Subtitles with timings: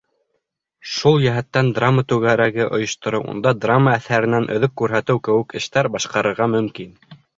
[0.91, 6.97] Шул йәһәттән драма түңәрәге ойоштороу, унда драма әҫәренән өҙөк күрһәтеү кеүек эштәр башҡарырға мөмкин.